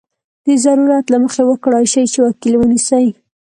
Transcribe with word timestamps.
د 0.45 0.47
ضرورت 0.65 1.05
له 1.13 1.17
مخې 1.23 1.43
وکړای 1.45 1.85
شي 1.93 2.03
چې 2.11 2.19
وکیل 2.27 2.53
ونیسي. 2.57 3.07